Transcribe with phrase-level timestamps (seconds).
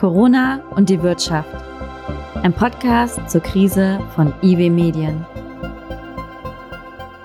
[0.00, 1.54] Corona und die Wirtschaft.
[2.36, 5.26] Ein Podcast zur Krise von IW Medien.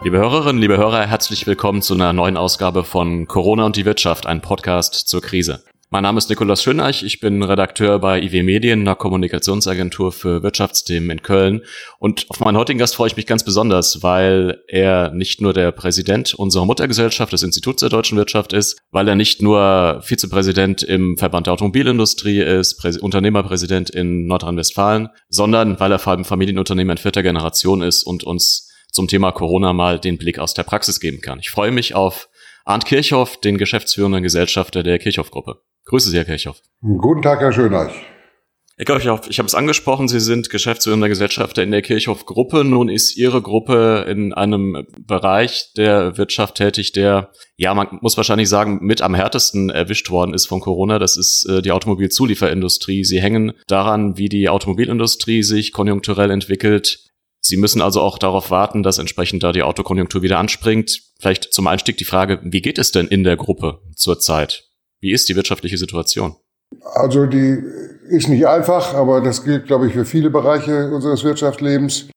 [0.04, 4.26] Liebe Hörerinnen, liebe Hörer, herzlich willkommen zu einer neuen Ausgabe von Corona und die Wirtschaft,
[4.26, 5.64] ein Podcast zur Krise.
[5.92, 11.12] Mein Name ist Nikolaus Schöneich, ich bin Redakteur bei IW Medien, einer Kommunikationsagentur für Wirtschaftsthemen
[11.12, 11.62] in Köln.
[12.00, 15.72] Und auf meinen heutigen Gast freue ich mich ganz besonders, weil er nicht nur der
[15.72, 21.18] Präsident unserer Muttergesellschaft des Instituts der deutschen Wirtschaft ist, weil er nicht nur Vizepräsident im
[21.18, 26.98] Verband der Automobilindustrie ist, Prä Unternehmerpräsident in Nordrhein-Westfalen, sondern weil er vor allem Familienunternehmer in
[26.98, 31.22] vierter Generation ist und uns zum Thema Corona mal den Blick aus der Praxis geben
[31.22, 31.40] kann.
[31.40, 32.28] Ich freue mich auf
[32.64, 35.62] Arndt Kirchhoff, den geschäftsführenden Gesellschafter der Kirchhoff-Gruppe.
[35.86, 36.62] Grüße Sie, Herr Kirchhoff.
[36.82, 37.94] Guten Tag, Herr Schöneich.
[38.78, 42.66] Herr Kirchhoff, ich habe es angesprochen, Sie sind geschäftsführender Gesellschafter in der Kirchhoff-Gruppe.
[42.66, 48.50] Nun ist Ihre Gruppe in einem Bereich der Wirtschaft tätig, der, ja, man muss wahrscheinlich
[48.50, 51.00] sagen, mit am härtesten erwischt worden ist von Corona.
[51.00, 53.06] Das ist äh, die Automobilzulieferindustrie.
[53.06, 57.00] Sie hängen daran, wie die Automobilindustrie sich konjunkturell entwickelt.
[57.40, 61.00] Sie müssen also auch darauf warten, dass entsprechend da die Autokonjunktur wieder anspringt.
[61.22, 64.66] Vielleicht zum Einstieg die Frage, wie geht es denn in der Gruppe zurzeit?
[65.06, 66.34] Wie ist die wirtschaftliche Situation?
[66.96, 67.62] Also die
[68.10, 72.08] ist nicht einfach, aber das gilt, glaube ich, für viele Bereiche unseres Wirtschaftslebens.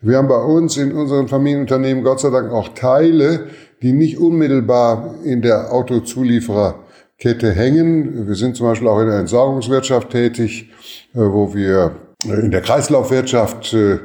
[0.00, 3.48] Wir haben bei uns in unseren Familienunternehmen Gott sei Dank auch Teile,
[3.82, 8.26] die nicht unmittelbar in der Autozuliefererkette hängen.
[8.26, 10.70] Wir sind zum Beispiel auch in der Entsorgungswirtschaft tätig,
[11.12, 13.98] äh, wo wir in der Kreislaufwirtschaft äh,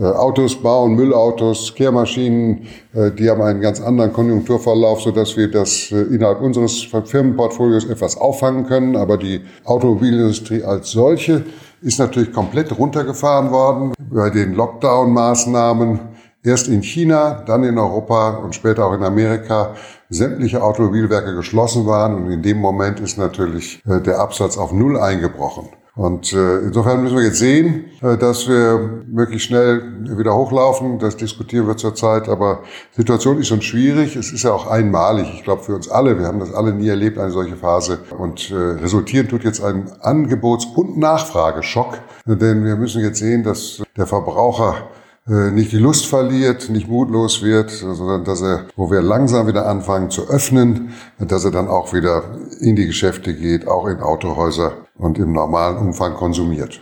[0.00, 5.92] Autos bauen, Müllautos, Kehrmaschinen, äh, die haben einen ganz anderen Konjunkturverlauf, so dass wir das
[5.92, 8.96] äh, innerhalb unseres Firmenportfolios etwas auffangen können.
[8.96, 11.44] Aber die Automobilindustrie als solche
[11.82, 16.00] ist natürlich komplett runtergefahren worden bei den Lockdown-Maßnahmen.
[16.42, 19.74] Erst in China, dann in Europa und später auch in Amerika
[20.08, 22.14] sämtliche Automobilwerke geschlossen waren.
[22.14, 25.68] Und in dem Moment ist natürlich der Absatz auf Null eingebrochen.
[25.94, 29.82] Und äh, insofern müssen wir jetzt sehen, äh, dass wir möglichst schnell
[30.16, 30.98] wieder hochlaufen.
[30.98, 32.30] Das diskutieren wir zurzeit.
[32.30, 32.60] Aber
[32.92, 34.16] die Situation ist schon schwierig.
[34.16, 35.30] Es ist ja auch einmalig.
[35.34, 36.18] Ich glaube für uns alle.
[36.18, 37.98] Wir haben das alle nie erlebt, eine solche Phase.
[38.16, 41.98] Und äh, resultieren tut jetzt ein Angebots- und Nachfrageschock.
[42.24, 44.88] Denn wir müssen jetzt sehen, dass der Verbraucher
[45.24, 50.10] nicht die Lust verliert, nicht mutlos wird, sondern dass er, wo wir langsam wieder anfangen
[50.10, 55.18] zu öffnen, dass er dann auch wieder in die Geschäfte geht, auch in Autohäuser und
[55.18, 56.80] im normalen Umfang konsumiert.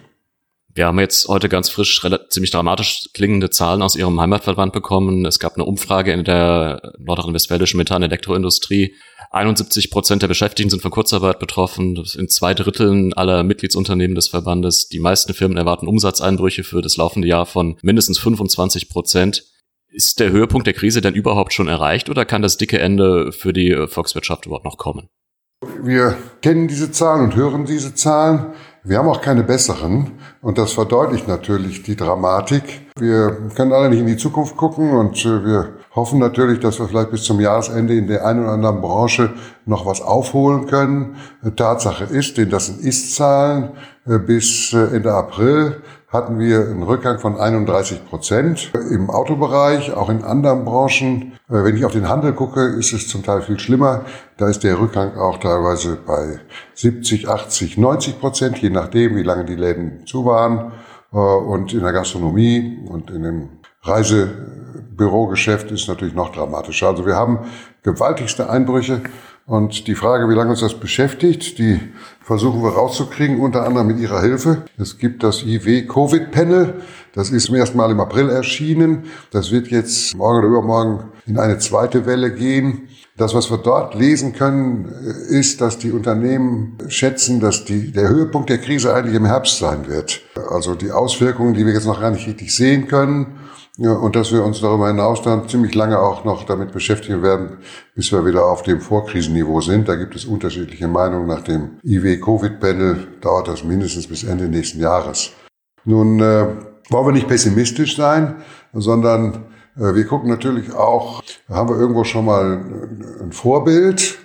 [0.73, 5.27] Wir haben jetzt heute ganz frisch ziemlich dramatisch klingende Zahlen aus Ihrem Heimatverband bekommen.
[5.27, 8.95] Es gab eine Umfrage in der nordrhein-westfälischen Methan-Elektroindustrie.
[9.33, 12.03] 71 Prozent der Beschäftigten sind von Kurzarbeit betroffen.
[12.05, 14.89] Sind zwei Dritteln aller Mitgliedsunternehmen des Verbandes.
[14.89, 19.45] Die meisten Firmen erwarten Umsatzeinbrüche für das laufende Jahr von mindestens 25 Prozent.
[19.93, 23.53] Ist der Höhepunkt der Krise denn überhaupt schon erreicht oder kann das dicke Ende für
[23.53, 25.09] die Volkswirtschaft überhaupt noch kommen?
[25.83, 28.55] Wir kennen diese Zahlen und hören diese Zahlen.
[28.83, 32.63] Wir haben auch keine besseren und das verdeutlicht natürlich die Dramatik.
[32.99, 36.87] Wir können alle nicht in die Zukunft gucken und äh, wir hoffen natürlich, dass wir
[36.87, 39.33] vielleicht bis zum Jahresende in der einen oder anderen Branche
[39.67, 41.17] noch was aufholen können.
[41.57, 43.71] Tatsache ist, denn das sind Ist-Zahlen,
[44.07, 50.09] äh, bis äh, Ende April hatten wir einen Rückgang von 31 Prozent im Autobereich, auch
[50.09, 51.33] in anderen Branchen.
[51.49, 54.05] Äh, wenn ich auf den Handel gucke, ist es zum Teil viel schlimmer.
[54.37, 56.41] Da ist der Rückgang auch teilweise bei
[56.75, 60.73] 70, 80, 90 Prozent, je nachdem, wie lange die Läden zu waren.
[61.11, 63.49] Und in der Gastronomie und in dem
[63.83, 66.89] Reisebürogeschäft ist natürlich noch dramatischer.
[66.89, 67.39] Also wir haben
[67.83, 69.03] gewaltigste Einbrüche
[69.47, 71.81] und die Frage, wie lange uns das beschäftigt, die
[72.21, 74.63] versuchen wir rauszukriegen, unter anderem mit Ihrer Hilfe.
[74.79, 76.75] Es gibt das IW-Covid-Panel.
[77.15, 79.07] Das ist zum ersten Mal im April erschienen.
[79.33, 82.89] Das wird jetzt morgen oder übermorgen in eine zweite Welle gehen.
[83.17, 84.85] Das, was wir dort lesen können,
[85.29, 89.89] ist, dass die Unternehmen schätzen, dass die, der Höhepunkt der Krise eigentlich im Herbst sein
[89.89, 90.21] wird.
[90.49, 93.40] Also die Auswirkungen, die wir jetzt noch gar nicht richtig sehen können,
[93.83, 97.57] ja, und dass wir uns darüber hinaus dann ziemlich lange auch noch damit beschäftigen werden,
[97.95, 99.89] bis wir wieder auf dem Vorkrisenniveau sind.
[99.89, 101.27] Da gibt es unterschiedliche Meinungen.
[101.27, 105.31] Nach dem IW-Covid-Panel dauert das mindestens bis Ende nächsten Jahres.
[105.87, 106.49] Nun äh,
[106.91, 108.43] wollen wir nicht pessimistisch sein,
[108.75, 109.47] sondern
[109.79, 112.63] äh, wir gucken natürlich auch, haben wir irgendwo schon mal
[113.23, 114.19] ein Vorbild,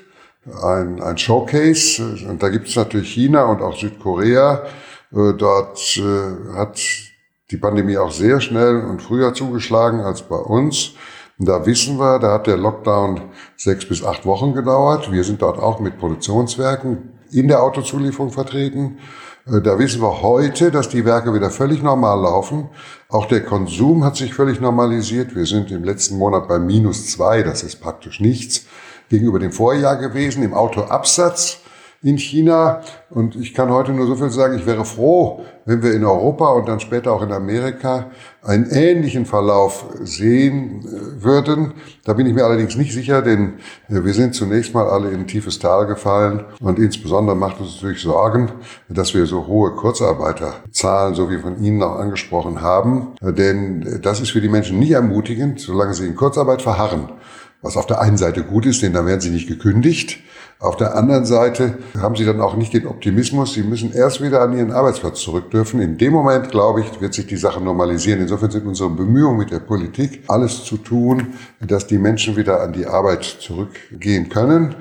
[0.63, 2.28] ein, ein Showcase.
[2.28, 4.66] Und da gibt es natürlich China und auch Südkorea.
[5.13, 6.78] Äh, dort äh, hat
[7.51, 10.94] die Pandemie auch sehr schnell und früher zugeschlagen als bei uns.
[11.38, 13.21] Und da wissen wir, da hat der Lockdown
[13.57, 15.12] sechs bis acht Wochen gedauert.
[15.12, 19.00] Wir sind dort auch mit Produktionswerken in der Autozulieferung vertreten.
[19.45, 22.69] Äh, da wissen wir heute, dass die Werke wieder völlig normal laufen.
[23.09, 25.36] Auch der Konsum hat sich völlig normalisiert.
[25.36, 27.44] Wir sind im letzten Monat bei minus zwei.
[27.44, 28.65] Das ist praktisch nichts
[29.09, 30.41] gegenüber dem Vorjahr gewesen.
[30.41, 31.59] Im Autoabsatz
[32.06, 32.81] in China.
[33.10, 36.50] Und ich kann heute nur so viel sagen, ich wäre froh, wenn wir in Europa
[36.50, 38.12] und dann später auch in Amerika
[38.44, 41.74] einen ähnlichen Verlauf sehen äh, würden.
[42.04, 43.56] Da bin ich mir allerdings nicht sicher, denn
[43.90, 46.46] äh, wir sind zunächst mal alle in ein tiefes Tal gefallen.
[46.60, 48.51] Und insbesondere macht uns natürlich Sorgen,
[48.88, 53.16] dass wir so hohe Kurzarbeiterzahlen, so wie von Ihnen auch angesprochen haben.
[53.19, 57.10] Denn das ist für die Menschen nicht ermutigend, solange sie in Kurzarbeit verharren.
[57.63, 60.19] Was auf der einen Seite gut ist, denn dann werden sie nicht gekündigt.
[60.60, 63.54] Auf der anderen Seite haben sie dann auch nicht den Optimismus.
[63.54, 65.81] Sie müssen erst wieder an ihren Arbeitsplatz zurück dürfen.
[65.81, 68.22] In dem Moment, glaube ich, wird sich die Sache normalisieren.
[68.22, 72.72] Insofern sind unsere Bemühungen mit der Politik, alles zu tun, dass die Menschen wieder an
[72.72, 74.75] die Arbeit zurückgehen können.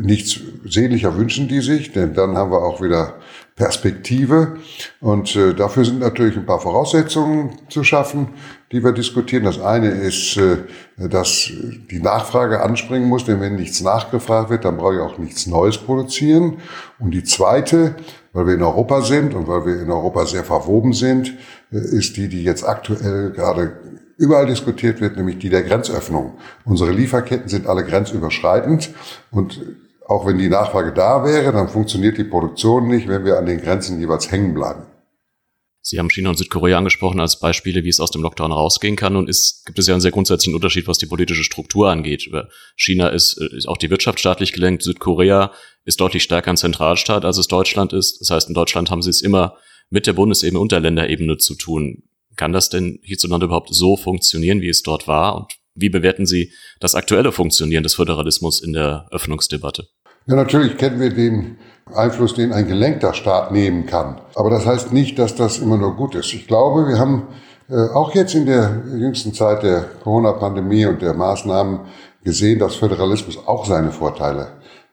[0.00, 3.14] Nichts sehnlicher wünschen die sich, denn dann haben wir auch wieder
[3.58, 4.56] Perspektive.
[5.00, 8.28] Und äh, dafür sind natürlich ein paar Voraussetzungen zu schaffen,
[8.70, 9.44] die wir diskutieren.
[9.44, 10.58] Das eine ist, äh,
[10.96, 11.50] dass
[11.90, 15.76] die Nachfrage anspringen muss, denn wenn nichts nachgefragt wird, dann brauche ich auch nichts Neues
[15.76, 16.58] produzieren.
[17.00, 17.96] Und die zweite,
[18.32, 21.34] weil wir in Europa sind und weil wir in Europa sehr verwoben sind,
[21.72, 23.72] äh, ist die, die jetzt aktuell gerade
[24.16, 26.34] überall diskutiert wird, nämlich die der Grenzöffnung.
[26.64, 28.90] Unsere Lieferketten sind alle grenzüberschreitend
[29.32, 29.60] und
[30.08, 33.60] auch wenn die Nachfrage da wäre, dann funktioniert die Produktion nicht, wenn wir an den
[33.60, 34.84] Grenzen jeweils hängen bleiben.
[35.82, 39.16] Sie haben China und Südkorea angesprochen als Beispiele, wie es aus dem Lockdown rausgehen kann.
[39.16, 42.28] Und es gibt es ja einen sehr grundsätzlichen Unterschied, was die politische Struktur angeht.
[42.76, 44.82] China ist, ist auch die Wirtschaft staatlich gelenkt.
[44.82, 45.52] Südkorea
[45.84, 48.20] ist deutlich stärker ein Zentralstaat, als es Deutschland ist.
[48.20, 49.56] Das heißt, in Deutschland haben sie es immer
[49.88, 52.02] mit der Bundesebene und der Länderebene zu tun.
[52.36, 55.36] Kann das denn hierzulande überhaupt so funktionieren, wie es dort war?
[55.36, 59.88] Und wie bewerten Sie das aktuelle Funktionieren des Föderalismus in der Öffnungsdebatte?
[60.28, 61.56] Ja, natürlich kennen wir den
[61.94, 64.20] Einfluss, den ein gelenkter Staat nehmen kann.
[64.34, 66.34] Aber das heißt nicht, dass das immer nur gut ist.
[66.34, 67.28] Ich glaube, wir haben
[67.70, 71.80] äh, auch jetzt in der jüngsten Zeit der Corona-Pandemie und der Maßnahmen
[72.24, 74.48] gesehen, dass Föderalismus auch seine Vorteile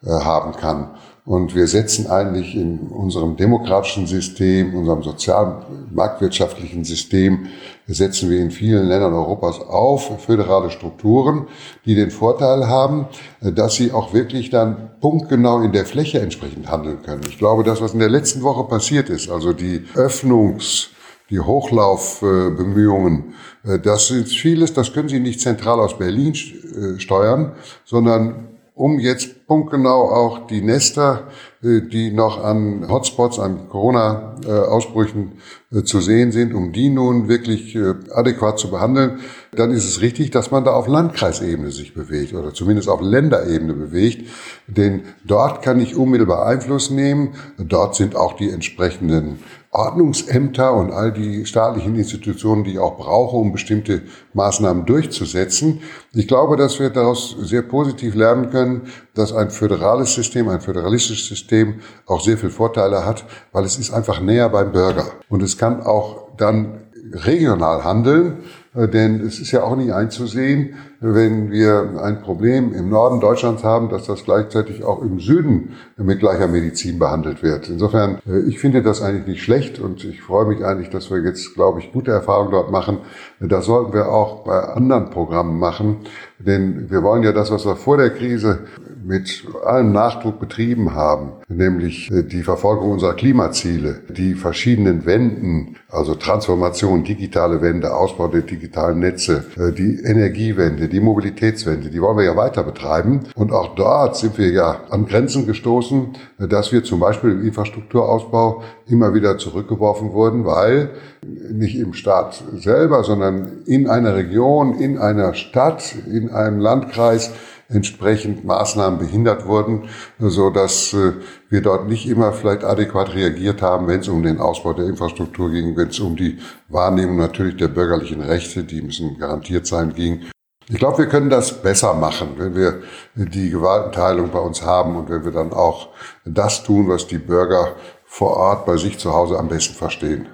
[0.06, 0.92] äh, haben kann.
[1.26, 7.48] Und wir setzen eigentlich in unserem demokratischen System, unserem sozial-marktwirtschaftlichen System,
[7.88, 11.48] setzen wir in vielen Ländern Europas auf föderale Strukturen,
[11.86, 13.08] die den Vorteil haben,
[13.42, 17.24] dass sie auch wirklich dann punktgenau in der Fläche entsprechend handeln können.
[17.28, 20.90] Ich glaube, das, was in der letzten Woche passiert ist, also die Öffnungs-
[21.32, 23.34] die Hochlaufbemühungen,
[23.82, 29.48] das ist vieles, das können Sie nicht zentral aus Berlin äh, steuern, sondern um jetzt
[29.48, 31.28] punktgenau auch die Nester,
[31.64, 35.40] äh, die noch an Hotspots, an Corona-Ausbrüchen
[35.72, 39.22] äh, zu sehen sind, um die nun wirklich äh, adäquat zu behandeln,
[39.56, 43.74] dann ist es richtig, dass man da auf Landkreisebene sich bewegt oder zumindest auf Länderebene
[43.74, 44.30] bewegt.
[44.68, 47.36] Denn dort kann ich unmittelbar Einfluss nehmen.
[47.58, 49.40] Dort sind auch die entsprechenden
[49.76, 55.82] Ordnungsämter und all die staatlichen Institutionen, die ich auch brauche, um bestimmte Maßnahmen durchzusetzen.
[56.14, 58.84] Ich glaube, dass wir daraus sehr positiv lernen können,
[59.14, 63.94] dass ein föderales System, ein föderalistisches System auch sehr viele Vorteile hat, weil es ist
[63.94, 65.08] einfach näher beim Bürger.
[65.30, 66.82] Und es kann auch dann
[67.12, 68.38] regional handeln,
[68.76, 73.90] denn es ist ja auch nicht einzusehen, wenn wir ein Problem im Norden Deutschlands haben,
[73.90, 77.70] dass das gleichzeitig auch im Süden mit gleicher Medizin behandelt wird.
[77.70, 81.22] Insofern, äh, ich finde das eigentlich nicht schlecht und ich freue mich eigentlich, dass wir
[81.22, 83.00] jetzt, glaube ich, gute Erfahrungen dort machen.
[83.40, 85.98] Das sollten wir auch bei anderen Programmen machen,
[86.40, 88.60] denn wir wollen ja das, was wir vor der Krise
[89.06, 96.16] mit allem Nachdruck betrieben haben, nämlich äh, die Verfolgung unserer Klimaziele, die verschiedenen Wenden, also
[96.16, 102.26] Transformation, digitale Wende, Ausbau der digitalen Netze, äh, die Energiewende, die Mobilitätswende, die wollen wir
[102.26, 103.26] ja weiter betreiben.
[103.36, 108.64] Und auch dort sind wir ja an Grenzen gestoßen, dass wir zum Beispiel im Infrastrukturausbau
[108.88, 110.90] immer wieder zurückgeworfen wurden, weil
[111.24, 117.32] nicht im Staat selber, sondern in einer Region, in einer Stadt, in einem Landkreis
[117.68, 119.90] entsprechend Maßnahmen behindert wurden,
[120.20, 121.14] so dass äh,
[121.50, 125.50] wir dort nicht immer vielleicht adäquat reagiert haben, wenn es um den Ausbau der Infrastruktur
[125.50, 126.38] ging, wenn es um die
[126.70, 130.22] Wahrnehmung natürlich der bürgerlichen Rechte, die müssen garantiert sein, ging.
[130.70, 132.82] Ich glaube, wir können das besser machen, wenn wir
[133.16, 135.90] die Gewaltenteilung bei uns haben und wenn wir dann auch
[136.26, 140.28] das tun, was die Bürger vor Ort bei sich zu Hause am besten verstehen.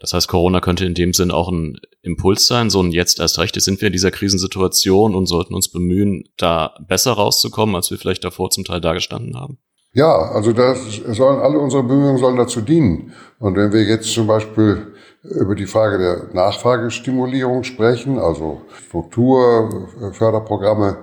[0.00, 3.38] Das heißt, Corona könnte in dem Sinn auch ein Impuls sein, so ein jetzt erst
[3.38, 7.98] recht sind wir in dieser Krisensituation und sollten uns bemühen, da besser rauszukommen, als wir
[7.98, 9.58] vielleicht davor zum Teil dagestanden haben.
[9.92, 13.12] Ja, also das sollen alle unsere Bemühungen sollen dazu dienen.
[13.38, 20.96] Und wenn wir jetzt zum Beispiel über die Frage der Nachfragestimulierung sprechen, also Strukturförderprogramme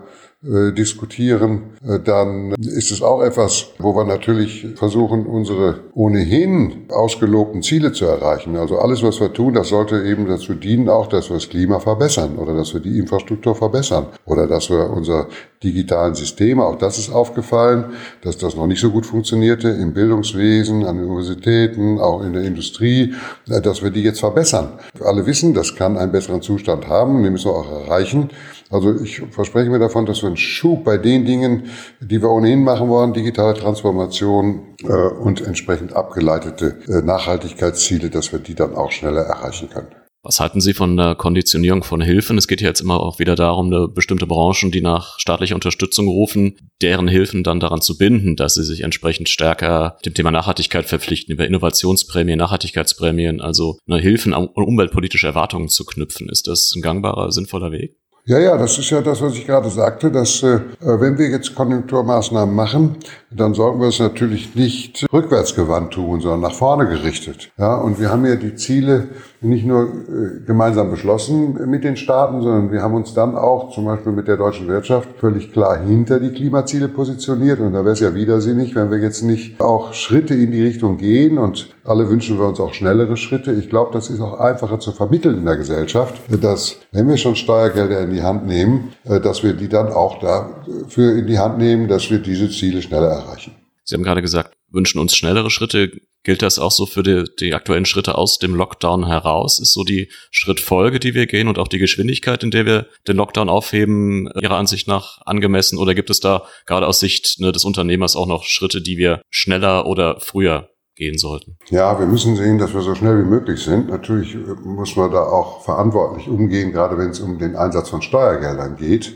[0.43, 7.63] äh, diskutieren, äh, dann ist es auch etwas, wo wir natürlich versuchen, unsere ohnehin ausgelobten
[7.63, 8.55] Ziele zu erreichen.
[8.55, 11.79] Also alles, was wir tun, das sollte eben dazu dienen, auch, dass wir das Klima
[11.79, 15.27] verbessern oder dass wir die Infrastruktur verbessern oder dass wir unser
[15.63, 17.85] digitalen Systeme, auch das ist aufgefallen,
[18.21, 23.15] dass das noch nicht so gut funktionierte im Bildungswesen, an Universitäten, auch in der Industrie,
[23.49, 24.73] äh, dass wir die jetzt verbessern.
[25.03, 28.29] Alle wissen, das kann einen besseren Zustand haben, den müssen wir auch erreichen.
[28.69, 31.69] Also ich verspreche mir davon, dass wir einen Schub bei den Dingen,
[32.01, 38.39] die wir ohnehin machen wollen, digitale Transformation äh, und entsprechend abgeleitete äh, Nachhaltigkeitsziele, dass wir
[38.39, 39.87] die dann auch schneller erreichen können.
[40.27, 42.37] Was halten Sie von der Konditionierung von Hilfen?
[42.37, 46.57] Es geht ja jetzt immer auch wieder darum, bestimmte Branchen, die nach staatlicher Unterstützung rufen,
[46.81, 51.33] deren Hilfen dann daran zu binden, dass sie sich entsprechend stärker dem Thema Nachhaltigkeit verpflichten,
[51.33, 56.27] über Innovationsprämien, Nachhaltigkeitsprämien, also eine Hilfen an umweltpolitische Erwartungen zu knüpfen.
[56.27, 57.95] Ist das ein gangbarer, sinnvoller Weg?
[58.29, 61.55] Ja, ja, das ist ja das, was ich gerade sagte, dass äh, wenn wir jetzt
[61.55, 62.97] Konjunkturmaßnahmen machen,
[63.31, 67.49] dann sollten wir es natürlich nicht rückwärtsgewandt tun, sondern nach vorne gerichtet.
[67.57, 69.07] Ja, und wir haben ja die Ziele
[69.41, 73.85] nicht nur äh, gemeinsam beschlossen mit den Staaten, sondern wir haben uns dann auch zum
[73.85, 77.59] Beispiel mit der deutschen Wirtschaft völlig klar hinter die Klimaziele positioniert.
[77.59, 80.97] Und da wäre es ja widersinnig, wenn wir jetzt nicht auch Schritte in die Richtung
[80.97, 81.37] gehen.
[81.37, 83.51] Und alle wünschen wir uns auch schnellere Schritte.
[83.51, 87.35] Ich glaube, das ist auch einfacher zu vermitteln in der Gesellschaft, dass wenn wir schon
[87.35, 91.59] Steuergelder in die Hand nehmen, äh, dass wir die dann auch dafür in die Hand
[91.59, 93.53] nehmen, dass wir diese Ziele schneller erreichen.
[93.83, 95.91] Sie haben gerade gesagt, wünschen uns schnellere Schritte.
[96.23, 99.59] Gilt das auch so für die, die aktuellen Schritte aus dem Lockdown heraus?
[99.59, 103.15] Ist so die Schrittfolge, die wir gehen und auch die Geschwindigkeit, in der wir den
[103.15, 105.77] Lockdown aufheben, Ihrer Ansicht nach angemessen?
[105.77, 109.21] Oder gibt es da gerade aus Sicht ne, des Unternehmers auch noch Schritte, die wir
[109.29, 111.57] schneller oder früher gehen sollten?
[111.69, 113.89] Ja, wir müssen sehen, dass wir so schnell wie möglich sind.
[113.89, 118.75] Natürlich muss man da auch verantwortlich umgehen, gerade wenn es um den Einsatz von Steuergeldern
[118.75, 119.13] geht.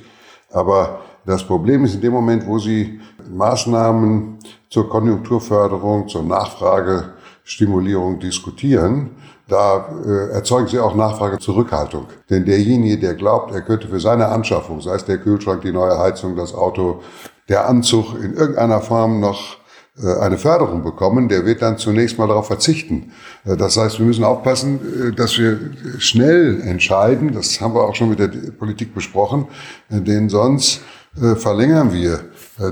[0.50, 4.40] Aber das Problem ist in dem Moment, wo Sie Maßnahmen
[4.72, 9.12] zur Konjunkturförderung, zur Nachfragestimulierung diskutieren,
[9.48, 12.08] da äh, erzeugen sie auch Nachfragezurückhaltung.
[12.30, 16.00] Denn derjenige, der glaubt, er könnte für seine Anschaffung, sei es der Kühlschrank, die neue
[16.00, 17.02] Heizung, das Auto,
[17.50, 19.58] der Anzug in irgendeiner Form noch
[20.02, 23.12] äh, eine Förderung bekommen, der wird dann zunächst mal darauf verzichten.
[23.44, 25.60] Äh, das heißt, wir müssen aufpassen, äh, dass wir
[25.98, 27.34] schnell entscheiden.
[27.34, 29.48] Das haben wir auch schon mit der Politik besprochen,
[29.90, 30.82] denn sonst
[31.14, 32.22] verlängern wir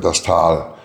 [0.01, 0.75] das Tal.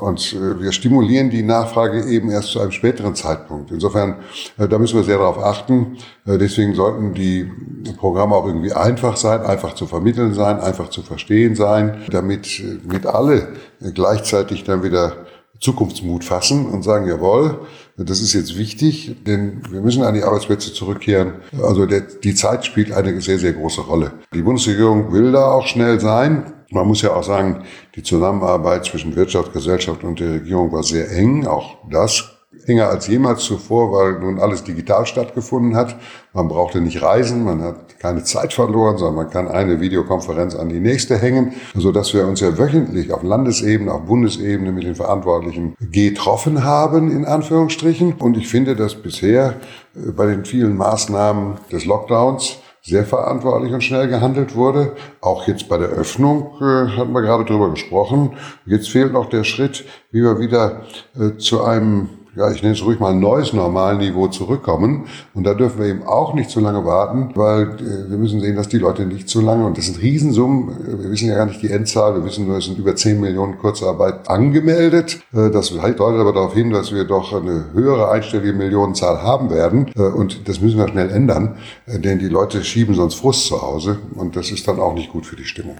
[0.00, 3.70] Und äh, wir stimulieren die Nachfrage eben erst zu einem späteren Zeitpunkt.
[3.70, 4.16] Insofern,
[4.58, 5.98] äh, da müssen wir sehr darauf achten.
[6.26, 7.50] Äh, deswegen sollten die
[7.96, 13.06] Programme auch irgendwie einfach sein, einfach zu vermitteln sein, einfach zu verstehen sein, damit mit
[13.06, 13.48] alle
[13.94, 15.26] gleichzeitig dann wieder
[15.60, 17.60] Zukunftsmut fassen und sagen, jawohl,
[17.96, 21.34] das ist jetzt wichtig, denn wir müssen an die Arbeitsplätze zurückkehren.
[21.60, 24.12] Also der, die Zeit spielt eine sehr, sehr große Rolle.
[24.32, 26.52] Die Bundesregierung will da auch schnell sein.
[26.70, 31.10] Man muss ja auch sagen, die Zusammenarbeit zwischen Wirtschaft, Gesellschaft und der Regierung war sehr
[31.10, 31.46] eng.
[31.46, 35.96] Auch das enger als jemals zuvor, weil nun alles digital stattgefunden hat.
[36.32, 40.68] Man brauchte nicht reisen, man hat keine Zeit verloren, sondern man kann eine Videokonferenz an
[40.68, 44.94] die nächste hängen, so dass wir uns ja wöchentlich auf Landesebene, auf Bundesebene mit den
[44.94, 48.14] Verantwortlichen getroffen haben, in Anführungsstrichen.
[48.14, 49.56] Und ich finde, dass bisher
[49.94, 52.58] äh, bei den vielen Maßnahmen des Lockdowns
[52.88, 54.96] sehr verantwortlich und schnell gehandelt wurde.
[55.20, 58.32] Auch jetzt bei der Öffnung äh, hatten wir gerade drüber gesprochen.
[58.64, 60.82] Jetzt fehlt noch der Schritt, wie wir wieder
[61.18, 65.06] äh, zu einem ja, ich nenne es ruhig mal ein neues Normalniveau zurückkommen.
[65.34, 68.56] Und da dürfen wir eben auch nicht zu lange warten, weil äh, wir müssen sehen,
[68.56, 71.62] dass die Leute nicht zu lange, und das sind Riesensummen, wir wissen ja gar nicht
[71.62, 75.20] die Endzahl, wir wissen nur, es sind über 10 Millionen Kurzarbeit angemeldet.
[75.32, 79.90] Äh, das deutet aber darauf hin, dass wir doch eine höhere einstellige Millionenzahl haben werden.
[79.96, 81.56] Äh, und das müssen wir schnell ändern,
[81.86, 85.26] denn die Leute schieben sonst Frust zu Hause und das ist dann auch nicht gut
[85.26, 85.76] für die Stimmung.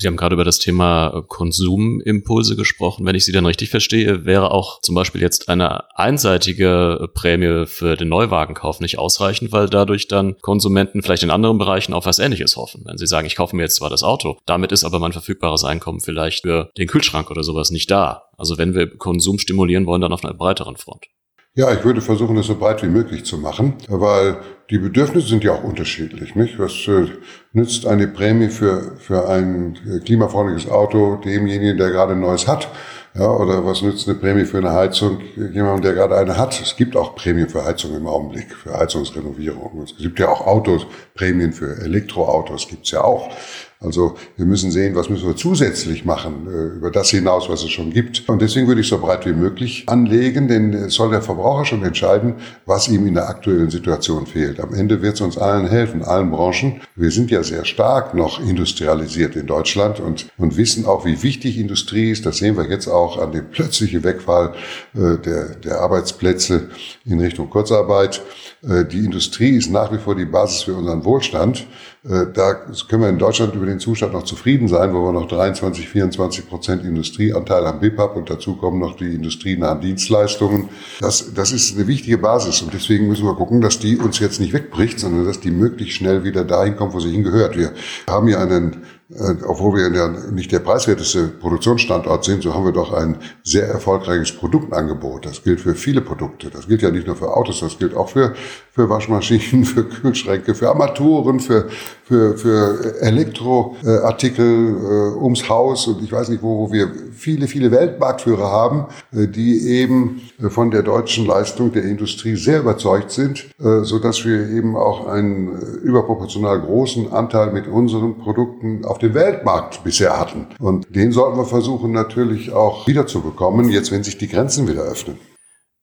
[0.00, 3.04] Sie haben gerade über das Thema äh, Konsumimpulse gesprochen.
[3.04, 7.96] Wenn ich Sie dann richtig verstehe, wäre auch zum Beispiel jetzt eine einseitige Prämie für
[7.96, 12.56] den Neuwagenkauf nicht ausreichend, weil dadurch dann Konsumenten vielleicht in anderen Bereichen auf was Ähnliches
[12.56, 12.82] hoffen.
[12.84, 15.64] Wenn sie sagen, ich kaufe mir jetzt zwar das Auto, damit ist aber mein verfügbares
[15.64, 18.22] Einkommen vielleicht für den Kühlschrank oder sowas nicht da.
[18.36, 21.06] Also wenn wir Konsum stimulieren wollen, dann auf einer breiteren Front.
[21.54, 24.36] Ja, ich würde versuchen, das so breit wie möglich zu machen, weil
[24.70, 26.36] die Bedürfnisse sind ja auch unterschiedlich.
[26.36, 26.58] Nicht?
[26.58, 27.06] Was äh,
[27.52, 32.68] nützt eine Prämie für, für ein äh, klimafreundliches Auto demjenigen, der gerade ein neues hat?
[33.14, 36.60] Ja, oder was nützt eine Prämie für eine Heizung jemandem, der gerade eine hat?
[36.60, 39.82] Es gibt auch Prämien für Heizung im Augenblick, für Heizungsrenovierung.
[39.82, 43.30] Es gibt ja auch Autos, Prämien für Elektroautos gibt's ja auch.
[43.80, 47.70] Also wir müssen sehen, was müssen wir zusätzlich machen äh, über das hinaus, was es
[47.70, 48.28] schon gibt.
[48.28, 51.84] Und deswegen würde ich so breit wie möglich anlegen, denn es soll der Verbraucher schon
[51.84, 52.34] entscheiden,
[52.66, 54.58] was ihm in der aktuellen Situation fehlt.
[54.58, 56.80] Am Ende wird es uns allen helfen, allen Branchen.
[56.96, 61.56] Wir sind ja sehr stark noch industrialisiert in Deutschland und, und wissen auch, wie wichtig
[61.56, 62.26] Industrie ist.
[62.26, 64.54] Das sehen wir jetzt auch an dem plötzlichen Wegfall
[64.94, 66.70] äh, der, der Arbeitsplätze
[67.04, 68.22] in Richtung Kurzarbeit.
[68.62, 71.66] Äh, die Industrie ist nach wie vor die Basis für unseren Wohlstand.
[72.04, 72.54] Äh, da
[72.88, 76.48] können wir in Deutschland über den Zustand noch zufrieden sein, wo wir noch 23, 24
[76.48, 80.68] Prozent Industrieanteil am BIP haben und dazu kommen noch die industrienahen Dienstleistungen.
[81.00, 84.40] Das, das ist eine wichtige Basis und deswegen müssen wir gucken, dass die uns jetzt
[84.40, 87.56] nicht wegbricht, sondern dass die möglichst schnell wieder dahin kommt, wo sie hingehört.
[87.56, 87.72] Wir
[88.08, 92.92] haben hier einen obwohl wir ja nicht der preiswerteste Produktionsstandort sind, so haben wir doch
[92.92, 95.24] ein sehr erfolgreiches Produktangebot.
[95.24, 96.50] Das gilt für viele Produkte.
[96.50, 98.34] Das gilt ja nicht nur für Autos, das gilt auch für,
[98.70, 101.68] für Waschmaschinen, für Kühlschränke, für Armaturen, für,
[102.08, 107.70] für, für Elektroartikel äh, ums Haus und ich weiß nicht, wo, wo wir viele, viele
[107.70, 113.50] Weltmarktführer haben, äh, die eben äh, von der deutschen Leistung der Industrie sehr überzeugt sind,
[113.60, 118.98] äh, so dass wir eben auch einen äh, überproportional großen Anteil mit unseren Produkten auf
[118.98, 120.46] dem Weltmarkt bisher hatten.
[120.58, 125.18] Und den sollten wir versuchen natürlich auch wiederzubekommen, jetzt wenn sich die Grenzen wieder öffnen.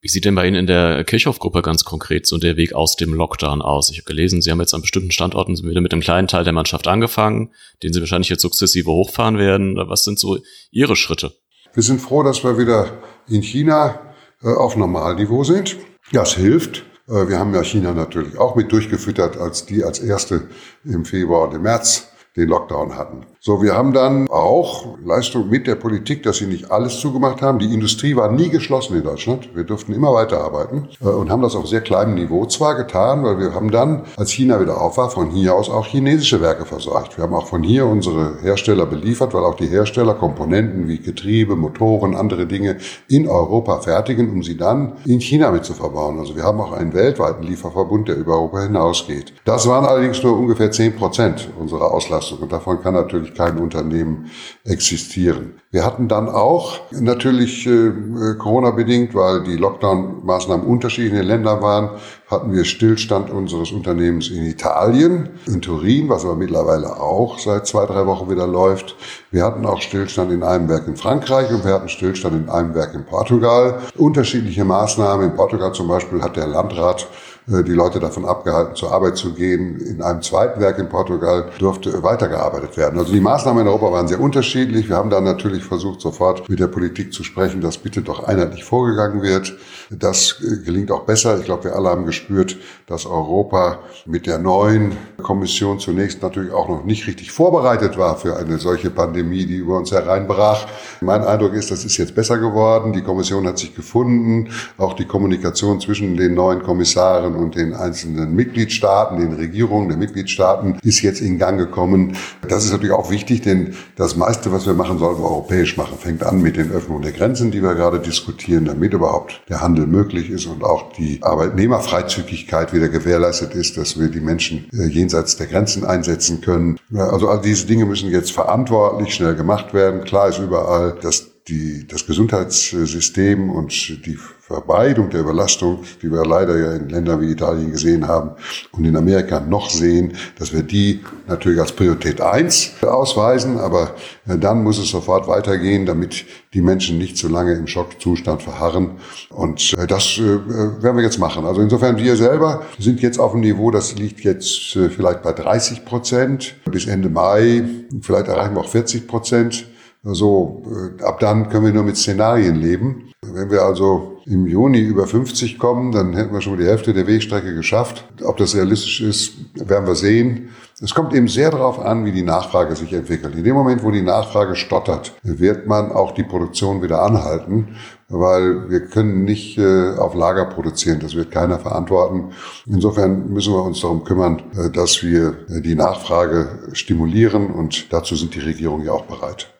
[0.05, 3.11] Wie sieht denn bei Ihnen in der Kirchhoff-Gruppe ganz konkret so der Weg aus dem
[3.11, 3.89] Lockdown aus?
[3.89, 6.53] Ich habe gelesen, Sie haben jetzt an bestimmten Standorten wieder mit einem kleinen Teil der
[6.53, 9.77] Mannschaft angefangen, den Sie wahrscheinlich jetzt sukzessive hochfahren werden.
[9.77, 10.37] Was sind so
[10.69, 11.31] Ihre Schritte?
[11.73, 15.75] Wir sind froh, dass wir wieder in China äh, auf Normalniveau sind.
[16.11, 16.85] Das hilft.
[17.07, 20.49] Äh, wir haben ja China natürlich auch mit durchgefüttert, als die als erste
[20.83, 23.25] im Februar und im März den Lockdown hatten.
[23.47, 27.59] So, wir haben dann auch Leistung mit der Politik, dass sie nicht alles zugemacht haben.
[27.59, 29.49] Die Industrie war nie geschlossen in Deutschland.
[29.53, 33.37] Wir durften immer weiterarbeiten äh, und haben das auf sehr kleinem Niveau zwar getan, weil
[33.37, 37.17] wir haben dann, als China wieder auf war, von hier aus auch chinesische Werke versorgt.
[37.17, 41.55] Wir haben auch von hier unsere Hersteller beliefert, weil auch die Hersteller Komponenten wie Getriebe,
[41.55, 46.17] Motoren, andere Dinge in Europa fertigen, um sie dann in China mit zu verbauen.
[46.17, 49.33] Also wir haben auch einen weltweiten Lieferverbund, der über Europa hinausgeht.
[49.45, 52.15] Das waren allerdings nur ungefähr zehn Prozent unserer Auslastung.
[52.15, 52.39] Auslastung.
[52.39, 54.31] Und davon kann natürlich kein Unternehmen
[54.63, 55.61] existieren.
[55.71, 57.91] Wir hatten dann auch natürlich äh,
[58.39, 61.89] Corona-bedingt, weil die Lockdown-Maßnahmen unterschiedlich in den Ländern waren,
[62.27, 67.85] hatten wir Stillstand unseres Unternehmens in Italien, in Turin, was aber mittlerweile auch seit zwei,
[67.85, 68.95] drei Wochen wieder läuft.
[69.31, 72.73] Wir hatten auch Stillstand in einem Werk in Frankreich und wir hatten Stillstand in einem
[72.73, 73.79] Werk in Portugal.
[73.97, 75.31] Unterschiedliche Maßnahmen.
[75.31, 77.07] In Portugal zum Beispiel hat der Landrat
[77.47, 79.79] die Leute davon abgehalten, zur Arbeit zu gehen.
[79.79, 82.97] In einem zweiten Werk in Portugal durfte weitergearbeitet werden.
[82.97, 84.89] Also die Maßnahmen in Europa waren sehr unterschiedlich.
[84.89, 88.63] Wir haben dann natürlich versucht, sofort mit der Politik zu sprechen, dass bitte doch einheitlich
[88.63, 89.55] vorgegangen wird.
[89.89, 91.37] Das äh, gelingt auch besser.
[91.39, 96.67] Ich glaube, wir alle haben gespürt, dass Europa mit der neuen Kommission zunächst natürlich auch
[96.69, 100.67] noch nicht richtig vorbereitet war für eine solche Pandemie, die über uns hereinbrach.
[101.01, 102.93] Mein Eindruck ist, das ist jetzt besser geworden.
[102.93, 104.49] Die Kommission hat sich gefunden.
[104.77, 110.79] Auch die Kommunikation zwischen den neuen Kommissaren und den einzelnen Mitgliedstaaten, den Regierungen der Mitgliedstaaten
[110.83, 112.15] ist jetzt in Gang gekommen.
[112.47, 115.97] Das ist natürlich auch wichtig, denn das meiste, was wir machen, sollten wir europäisch machen.
[115.97, 119.74] Fängt an mit den Öffnungen der Grenzen, die wir gerade diskutieren, damit überhaupt der Handel
[119.81, 125.37] möglich ist und auch die Arbeitnehmerfreizügigkeit wieder gewährleistet ist, dass wir die Menschen äh, jenseits
[125.37, 126.79] der Grenzen einsetzen können.
[126.93, 130.03] Also all diese Dinge müssen jetzt verantwortlich schnell gemacht werden.
[130.03, 133.71] Klar ist überall, dass die, das Gesundheitssystem und
[134.05, 138.29] die Vermeidung der Überlastung, die wir leider ja in Ländern wie Italien gesehen haben
[138.73, 143.95] und in Amerika noch sehen, dass wir die natürlich als Priorität eins ausweisen, aber
[144.27, 148.91] äh, dann muss es sofort weitergehen, damit die Menschen nicht zu lange im Schockzustand verharren.
[149.31, 151.43] Und äh, das äh, werden wir jetzt machen.
[151.43, 155.85] Also insofern wir selber sind jetzt auf dem Niveau, das liegt jetzt vielleicht bei 30
[155.85, 156.55] Prozent.
[156.69, 157.63] Bis Ende Mai,
[157.99, 159.65] vielleicht erreichen wir auch 40 Prozent.
[160.07, 160.61] So,
[161.03, 163.11] ab dann können wir nur mit Szenarien leben.
[163.21, 167.07] Wenn wir also im Juni über 50 kommen, dann hätten wir schon die Hälfte der
[167.07, 168.05] Wegstrecke geschafft.
[168.23, 170.49] Ob das realistisch ist, werden wir sehen.
[170.81, 173.33] Es kommt eben sehr darauf an, wie die Nachfrage sich entwickelt.
[173.35, 177.75] In dem Moment, wo die Nachfrage stottert, wird man auch die Produktion wieder anhalten,
[178.09, 180.99] weil wir können nicht äh, auf Lager produzieren.
[180.99, 182.31] Das wird keiner verantworten.
[182.67, 188.15] Insofern müssen wir uns darum kümmern, äh, dass wir äh, die Nachfrage stimulieren und dazu
[188.15, 189.54] sind die Regierungen ja auch bereit.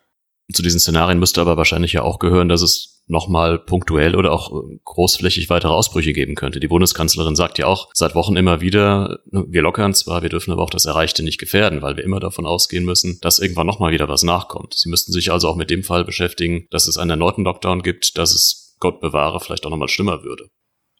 [0.53, 4.63] Zu diesen Szenarien müsste aber wahrscheinlich ja auch gehören, dass es nochmal punktuell oder auch
[4.83, 6.59] großflächig weitere Ausbrüche geben könnte.
[6.59, 10.63] Die Bundeskanzlerin sagt ja auch seit Wochen immer wieder, wir lockern zwar, wir dürfen aber
[10.63, 14.09] auch das Erreichte nicht gefährden, weil wir immer davon ausgehen müssen, dass irgendwann nochmal wieder
[14.09, 14.73] was nachkommt.
[14.75, 18.17] Sie müssten sich also auch mit dem Fall beschäftigen, dass es einen erneuten Lockdown gibt,
[18.17, 20.49] dass es Gott bewahre vielleicht auch nochmal schlimmer würde.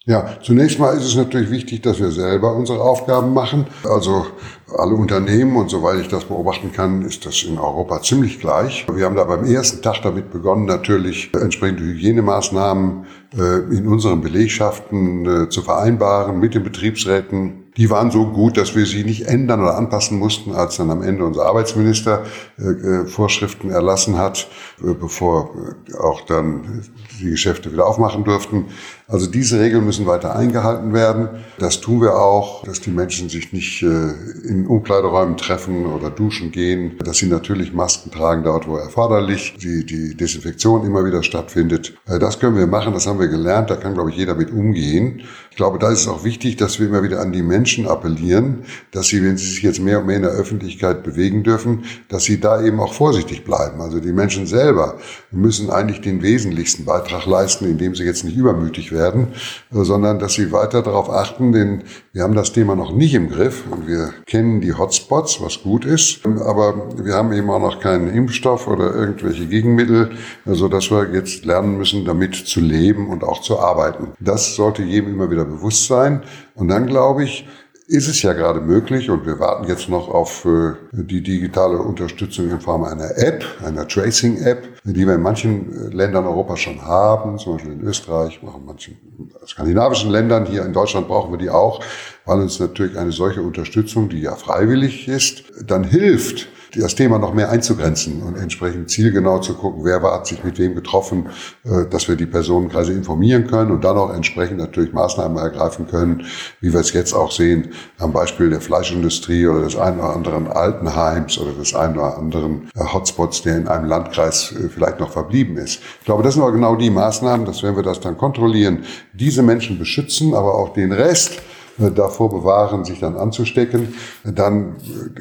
[0.07, 3.65] Ja, zunächst mal ist es natürlich wichtig, dass wir selber unsere Aufgaben machen.
[3.83, 4.27] Also
[4.67, 8.85] alle Unternehmen und soweit ich das beobachten kann, ist das in Europa ziemlich gleich.
[8.91, 13.05] Wir haben da beim ersten Tag damit begonnen, natürlich entsprechende Hygienemaßnahmen
[13.37, 18.73] äh, in unseren Belegschaften äh, zu vereinbaren mit den Betriebsräten, die waren so gut, dass
[18.73, 22.23] wir sie nicht ändern oder anpassen mussten, als dann am Ende unser Arbeitsminister
[22.57, 24.47] äh, Vorschriften erlassen hat,
[24.79, 25.53] bevor
[25.99, 26.83] auch dann
[27.19, 28.67] die Geschäfte wieder aufmachen durften.
[29.07, 31.29] Also diese Regeln müssen weiter eingehalten werden.
[31.59, 34.13] Das tun wir auch, dass die Menschen sich nicht äh,
[34.55, 39.85] in Umkleideräumen treffen oder duschen gehen, dass sie natürlich Masken tragen dort, wo erforderlich, die,
[39.85, 41.93] die Desinfektion immer wieder stattfindet.
[42.07, 44.51] Äh, das können wir machen, das haben wir gelernt, da kann, glaube ich, jeder mit
[44.51, 45.23] umgehen.
[45.55, 48.65] Ich glaube, da ist es auch wichtig, dass wir immer wieder an die Menschen appellieren,
[48.91, 52.25] dass sie, wenn sie sich jetzt mehr und mehr in der Öffentlichkeit bewegen dürfen, dass
[52.25, 53.79] sie da eben auch vorsichtig bleiben.
[53.79, 54.97] Also die Menschen selber
[55.31, 59.29] müssen eigentlich den wesentlichsten Beitrag leisten, indem sie jetzt nicht übermütig werden,
[59.71, 63.63] sondern dass sie weiter darauf achten, denn wir haben das Thema noch nicht im Griff
[63.71, 68.09] und wir kennen die Hotspots, was gut ist, aber wir haben eben auch noch keinen
[68.09, 70.11] Impfstoff oder irgendwelche Gegenmittel,
[70.45, 74.09] so dass wir jetzt lernen müssen, damit zu leben und auch zu arbeiten.
[74.19, 76.23] Das sollte jedem immer wieder bewusst sein.
[76.55, 77.47] Und dann glaube ich,
[77.87, 82.49] ist es ja gerade möglich und wir warten jetzt noch auf äh, die digitale Unterstützung
[82.49, 87.37] in Form einer App, einer Tracing-App, die wir in manchen äh, Ländern Europas schon haben,
[87.37, 88.97] zum Beispiel in Österreich, in manchen
[89.45, 90.47] skandinavischen Ländern.
[90.47, 91.79] Hier in Deutschland brauchen wir die auch,
[92.25, 96.47] weil uns natürlich eine solche Unterstützung, die ja freiwillig ist, dann hilft,
[96.81, 100.75] das Thema noch mehr einzugrenzen und entsprechend zielgenau zu gucken, wer hat sich mit wem
[100.75, 101.27] getroffen,
[101.63, 106.25] äh, dass wir die Personenkreise informieren können und dann auch entsprechend natürlich Maßnahmen ergreifen können,
[106.61, 110.47] wie wir es jetzt auch sehen am Beispiel der Fleischindustrie oder des einen oder anderen
[110.47, 115.11] Altenheims oder des einen oder anderen äh, Hotspots, der in einem Landkreis äh, vielleicht noch
[115.11, 115.81] verblieben ist.
[115.99, 118.83] Ich glaube, das sind aber genau die Maßnahmen, dass wenn wir das dann kontrollieren,
[119.13, 121.41] diese Menschen beschützen, aber auch den Rest
[121.77, 124.75] davor bewahren, sich dann anzustecken, dann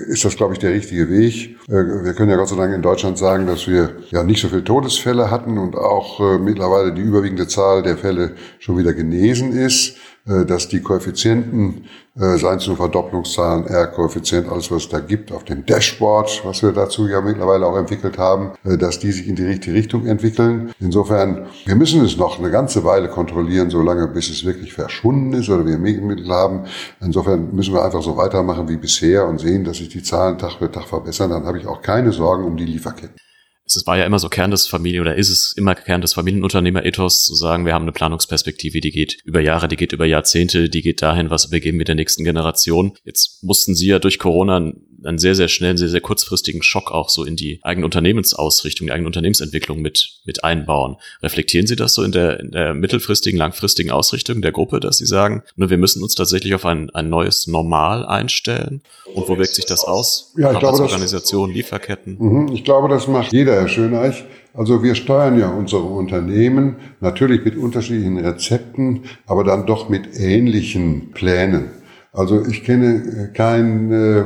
[0.09, 1.57] ist das, glaube ich, der richtige Weg.
[1.69, 4.49] Äh, wir können ja Gott sei Dank in Deutschland sagen, dass wir ja nicht so
[4.49, 9.53] viele Todesfälle hatten und auch äh, mittlerweile die überwiegende Zahl der Fälle schon wieder genesen
[9.53, 9.97] ist.
[10.27, 11.85] Äh, dass die Koeffizienten,
[12.17, 16.63] äh, seien es nur Verdopplungszahlen, R-Koeffizient, alles was es da gibt, auf dem Dashboard, was
[16.63, 20.07] wir dazu ja mittlerweile auch entwickelt haben, äh, dass die sich in die richtige Richtung
[20.07, 20.73] entwickeln.
[20.81, 25.51] Insofern, wir müssen es noch eine ganze Weile kontrollieren, solange bis es wirklich verschwunden ist
[25.51, 26.65] oder wir Mittel haben.
[27.03, 30.53] Insofern müssen wir einfach so weitermachen wie bisher und sehen, dass sich die Zahlen Tag
[30.53, 31.31] für Tag verbessern.
[31.31, 33.17] Dann habe ich auch keine Sorgen um die Lieferketten
[33.67, 37.25] es war ja immer so Kern des Familien oder ist es immer Kern des Familienunternehmer-Ethos
[37.25, 40.83] zu sagen, wir haben eine Planungsperspektive, die geht über Jahre, die geht über Jahrzehnte, die
[40.83, 42.93] geht dahin, was wir geben mit der nächsten Generation.
[43.05, 44.73] Jetzt mussten Sie ja durch Corona
[45.07, 48.93] einen sehr, sehr schnellen, sehr, sehr kurzfristigen Schock auch so in die eigene Unternehmensausrichtung, die
[48.93, 50.97] eigene Unternehmensentwicklung mit, mit einbauen.
[51.23, 55.07] Reflektieren Sie das so in der, in der mittelfristigen, langfristigen Ausrichtung der Gruppe, dass Sie
[55.07, 58.83] sagen, nur wir müssen uns tatsächlich auf ein, ein neues Normal einstellen?
[59.15, 60.33] Und wo wirkt sich das aus?
[60.37, 62.17] Ja, ich glaube, Organisation, Lieferketten?
[62.19, 64.25] Mhm, ich glaube, das macht jeder, Herr Schöneich.
[64.55, 71.11] Also wir steuern ja unsere Unternehmen natürlich mit unterschiedlichen Rezepten, aber dann doch mit ähnlichen
[71.11, 71.71] Plänen.
[72.13, 74.25] Also ich kenne kein äh,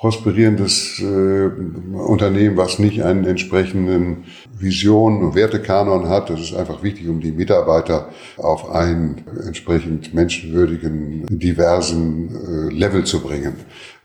[0.00, 1.50] prosperierendes äh,
[1.94, 4.24] Unternehmen, was nicht einen entsprechenden
[4.58, 6.30] Vision und Wertekanon hat.
[6.30, 8.08] Das ist einfach wichtig, um die Mitarbeiter
[8.38, 13.56] auf einen entsprechend menschenwürdigen, diversen äh, Level zu bringen.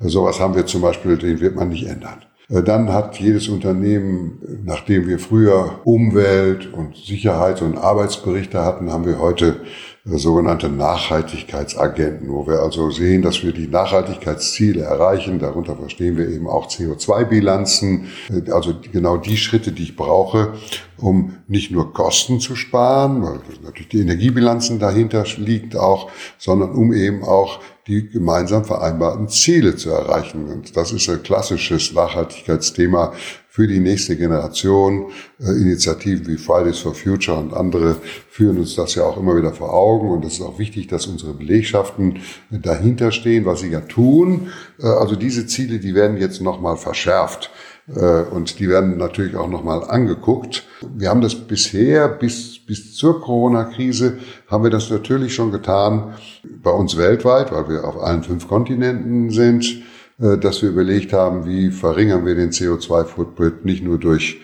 [0.01, 2.25] Sowas haben wir zum Beispiel, den wird man nicht ändern.
[2.49, 9.05] Äh, dann hat jedes Unternehmen, nachdem wir früher Umwelt- und Sicherheits- und Arbeitsberichte hatten, haben
[9.05, 9.61] wir heute
[10.05, 15.39] sogenannte Nachhaltigkeitsagenten, wo wir also sehen, dass wir die Nachhaltigkeitsziele erreichen.
[15.39, 20.53] Darunter verstehen wir eben auch CO2-Bilanzen, äh, also genau die Schritte, die ich brauche,
[20.97, 26.93] um nicht nur Kosten zu sparen, weil natürlich die Energiebilanzen dahinter liegt auch, sondern um
[26.93, 30.51] eben auch die gemeinsam vereinbarten Ziele zu erreichen.
[30.51, 33.13] Und das ist ein klassisches Nachhaltigkeitsthema
[33.47, 35.11] für die nächste Generation.
[35.39, 37.95] Äh, Initiativen wie Fridays for Future und andere
[38.29, 40.09] führen uns das ja auch immer wieder vor Augen.
[40.09, 42.19] Und es ist auch wichtig, dass unsere Belegschaften
[42.49, 44.51] dahinter stehen, was sie ja tun.
[44.81, 47.51] Äh, also diese Ziele, die werden jetzt nochmal verschärft.
[47.87, 50.65] Äh, und die werden natürlich auch nochmal angeguckt.
[50.95, 56.15] Wir haben das bisher, bis, bis zur Corona-Krise, haben wir das natürlich schon getan,
[56.63, 59.83] bei uns weltweit, weil wir auf allen fünf Kontinenten sind,
[60.19, 64.39] äh, dass wir überlegt haben, wie verringern wir den CO2-Footprint nicht nur durch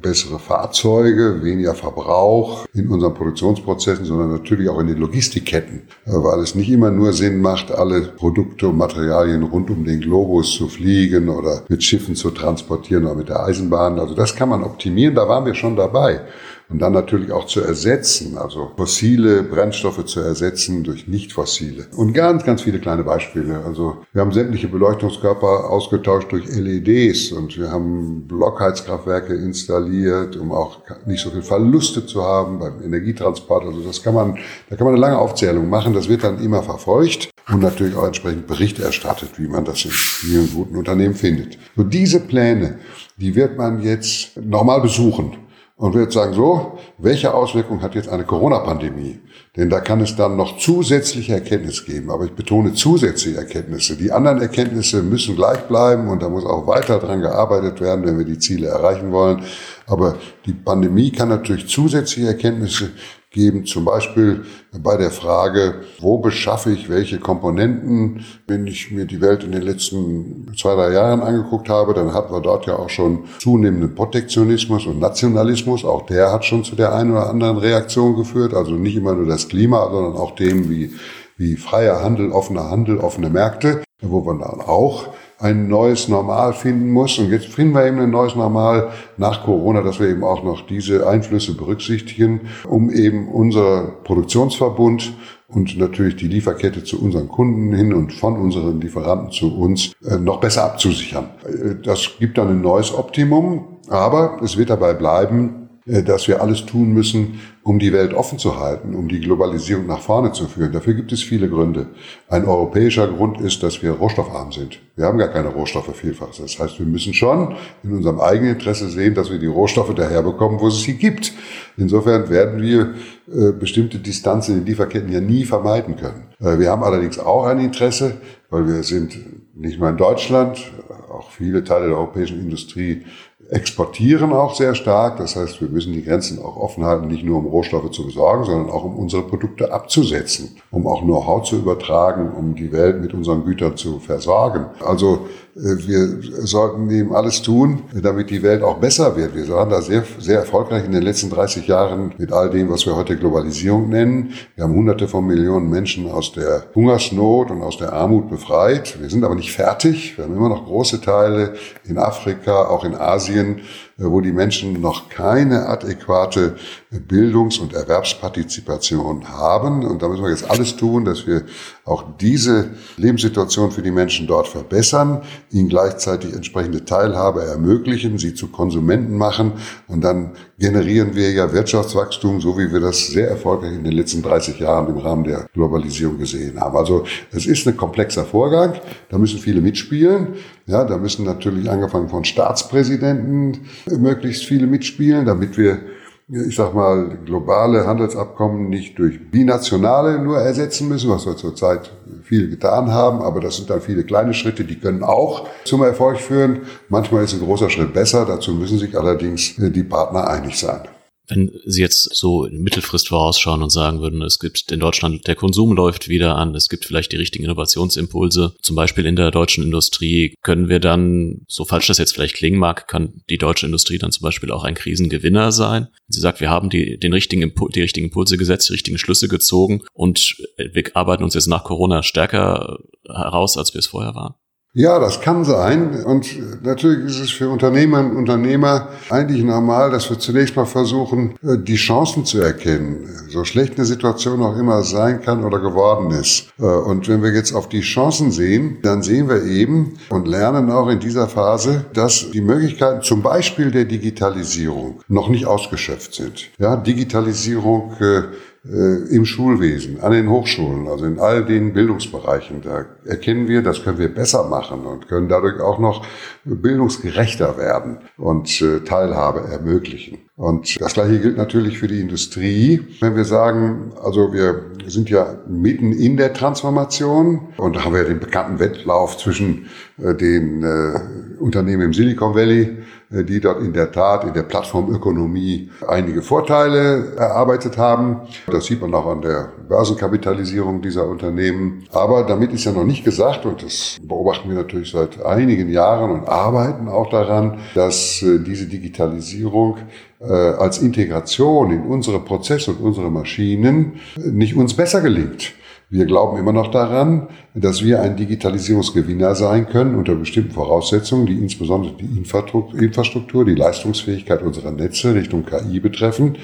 [0.00, 6.40] bessere Fahrzeuge, weniger Verbrauch in unseren Produktionsprozessen, sondern natürlich auch in den Logistikketten, äh, weil
[6.40, 10.68] es nicht immer nur Sinn macht, alle Produkte und Materialien rund um den Globus zu
[10.68, 13.98] fliegen oder mit Schiffen zu transportieren oder mit der Eisenbahn.
[13.98, 16.20] Also das kann man optimieren, da waren wir schon dabei.
[16.68, 21.86] Und dann natürlich auch zu ersetzen, also fossile Brennstoffe zu ersetzen durch nicht fossile.
[21.96, 23.62] Und ganz, ganz viele kleine Beispiele.
[23.64, 30.78] Also wir haben sämtliche Beleuchtungskörper ausgetauscht durch LEDs und wir haben Blockheizkraftwerke installiert, um auch
[31.06, 33.64] nicht so viel Verluste zu haben beim Energietransport.
[33.66, 34.38] Also das kann man,
[34.70, 35.92] da kann man eine lange Aufzählung machen.
[35.92, 39.90] Das wird dann immer verfolgt und natürlich auch entsprechend Bericht erstattet, wie man das in
[39.90, 41.58] vielen guten Unternehmen findet.
[41.76, 42.78] So diese Pläne,
[43.18, 45.43] die wird man jetzt nochmal besuchen
[45.76, 49.18] und wird sagen, so, welche Auswirkungen hat jetzt eine Corona-Pandemie?
[49.56, 52.10] Denn da kann es dann noch zusätzliche Erkenntnisse geben.
[52.10, 53.96] Aber ich betone zusätzliche Erkenntnisse.
[53.96, 58.18] Die anderen Erkenntnisse müssen gleich bleiben und da muss auch weiter dran gearbeitet werden, wenn
[58.18, 59.42] wir die Ziele erreichen wollen.
[59.86, 62.90] Aber die Pandemie kann natürlich zusätzliche Erkenntnisse
[63.34, 64.44] geben, zum Beispiel
[64.82, 68.24] bei der Frage, wo beschaffe ich welche Komponenten.
[68.46, 72.32] Wenn ich mir die Welt in den letzten zwei, drei Jahren angeguckt habe, dann hatten
[72.32, 75.84] wir dort ja auch schon zunehmenden Protektionismus und Nationalismus.
[75.84, 78.54] Auch der hat schon zu der einen oder anderen Reaktion geführt.
[78.54, 80.92] Also nicht immer nur das Klima, sondern auch dem wie,
[81.36, 86.90] wie freier Handel, offener Handel, offene Märkte, wo man dann auch ein neues Normal finden
[86.90, 87.18] muss.
[87.18, 90.66] Und jetzt finden wir eben ein neues Normal nach Corona, dass wir eben auch noch
[90.66, 95.12] diese Einflüsse berücksichtigen, um eben unser Produktionsverbund
[95.48, 100.16] und natürlich die Lieferkette zu unseren Kunden hin und von unseren Lieferanten zu uns äh,
[100.16, 101.28] noch besser abzusichern.
[101.44, 106.40] Äh, das gibt dann ein neues Optimum, aber es wird dabei bleiben, äh, dass wir
[106.40, 110.46] alles tun müssen, um die Welt offen zu halten, um die Globalisierung nach vorne zu
[110.46, 110.70] führen.
[110.70, 111.86] Dafür gibt es viele Gründe.
[112.28, 114.80] Ein europäischer Grund ist, dass wir rohstoffarm sind.
[114.96, 116.28] Wir haben gar keine Rohstoffe vielfach.
[116.38, 120.60] Das heißt, wir müssen schon in unserem eigenen Interesse sehen, dass wir die Rohstoffe daherbekommen,
[120.60, 121.32] wo es sie gibt.
[121.78, 122.94] Insofern werden wir
[123.32, 126.26] äh, bestimmte Distanzen in den Lieferketten ja nie vermeiden können.
[126.40, 128.18] Äh, wir haben allerdings auch ein Interesse,
[128.50, 129.16] weil wir sind
[129.54, 130.70] nicht nur in Deutschland,
[131.10, 133.04] auch viele Teile der europäischen Industrie
[133.50, 135.18] exportieren auch sehr stark.
[135.18, 138.44] Das heißt, wir müssen die Grenzen auch offen halten, nicht nur um Rohstoffe zu besorgen,
[138.44, 143.14] sondern auch um unsere Produkte abzusetzen, um auch Know-how zu übertragen, um die Welt mit
[143.14, 144.66] unseren Gütern zu versorgen.
[144.84, 149.36] Also wir sollten eben alles tun, damit die Welt auch besser wird.
[149.36, 152.86] Wir waren da sehr, sehr erfolgreich in den letzten 30 Jahren mit all dem, was
[152.86, 154.32] wir heute Globalisierung nennen.
[154.56, 159.00] Wir haben hunderte von Millionen Menschen aus der Hungersnot und aus der Armut befreit.
[159.00, 160.16] Wir sind aber nicht fertig.
[160.16, 163.60] Wir haben immer noch große Teile in Afrika, auch in Asien,
[163.93, 166.56] äh, wo die Menschen noch keine adäquate
[166.90, 169.84] Bildungs- und Erwerbspartizipation haben.
[169.84, 171.44] Und da müssen wir jetzt alles tun, dass wir
[171.84, 178.48] auch diese Lebenssituation für die Menschen dort verbessern, ihnen gleichzeitig entsprechende Teilhabe ermöglichen, sie zu
[178.48, 179.52] Konsumenten machen.
[179.86, 184.22] Und dann generieren wir ja Wirtschaftswachstum, so wie wir das sehr erfolgreich in den letzten
[184.22, 186.76] 30 Jahren im Rahmen der Globalisierung gesehen haben.
[186.76, 188.74] Also es ist ein komplexer Vorgang.
[189.08, 190.34] Da müssen viele mitspielen.
[190.66, 195.80] Ja, da müssen natürlich angefangen von Staatspräsidenten möglichst viele mitspielen, damit wir
[196.28, 201.90] ich sag mal, globale Handelsabkommen nicht durch binationale nur ersetzen müssen, was wir zurzeit
[202.22, 203.20] viel getan haben.
[203.20, 206.62] Aber das sind dann viele kleine Schritte, die können auch zum Erfolg führen.
[206.88, 208.24] Manchmal ist ein großer Schritt besser.
[208.24, 210.80] Dazu müssen sich allerdings die Partner einig sein.
[211.26, 215.72] Wenn Sie jetzt so Mittelfrist vorausschauen und sagen würden, es gibt in Deutschland, der Konsum
[215.72, 220.34] läuft wieder an, es gibt vielleicht die richtigen Innovationsimpulse, zum Beispiel in der deutschen Industrie,
[220.42, 224.12] können wir dann, so falsch das jetzt vielleicht klingen mag, kann die deutsche Industrie dann
[224.12, 225.88] zum Beispiel auch ein Krisengewinner sein?
[226.08, 229.28] Sie sagt, wir haben die, den richtigen Impul die richtigen Impulse gesetzt, die richtigen Schlüsse
[229.28, 234.34] gezogen und wir arbeiten uns jetzt nach Corona stärker heraus, als wir es vorher waren?
[234.76, 236.02] Ja, das kann sein.
[236.04, 236.26] Und
[236.64, 241.56] natürlich ist es für Unternehmerinnen und Unternehmer eigentlich normal, dass wir zunächst mal versuchen, äh,
[241.56, 243.08] die Chancen zu erkennen.
[243.28, 246.48] So schlecht eine Situation auch immer sein kann oder geworden ist.
[246.58, 250.68] Äh, und wenn wir jetzt auf die Chancen sehen, dann sehen wir eben und lernen
[250.72, 256.50] auch in dieser Phase, dass die Möglichkeiten zum Beispiel der Digitalisierung noch nicht ausgeschöpft sind.
[256.58, 258.22] Ja, Digitalisierung äh,
[258.64, 262.62] im Schulwesen, an den Hochschulen, also in all den Bildungsbereichen.
[262.62, 266.06] Da erkennen wir, das können wir besser machen und können dadurch auch noch
[266.44, 270.18] bildungsgerechter werden und äh, Teilhabe ermöglichen.
[270.36, 272.80] Und das Gleiche gilt natürlich für die Industrie.
[273.00, 278.04] Wenn wir sagen, also wir sind ja mitten in der Transformation und da haben wir
[278.04, 279.66] den bekannten Wettlauf zwischen
[279.98, 282.83] äh, den äh, Unternehmen im Silicon Valley, äh,
[283.22, 288.22] die dort in der Tat in der Plattformökonomie einige Vorteile erarbeitet haben.
[288.46, 291.84] Das sieht man auch an der Börsenkapitalisierung dieser Unternehmen.
[291.92, 296.10] Aber damit ist ja noch nicht gesagt, und das beobachten wir natürlich seit einigen Jahren
[296.10, 299.76] und arbeiten auch daran, dass diese Digitalisierung
[300.20, 305.52] als Integration in unsere Prozesse und unsere Maschinen nicht uns besser gelingt.
[305.94, 311.38] Wir glauben immer noch daran, dass wir ein Digitalisierungsgewinner sein können unter bestimmten Voraussetzungen, die
[311.38, 316.36] insbesondere die Infrastruktur, die Leistungsfähigkeit unserer Netze Richtung KI betreffen,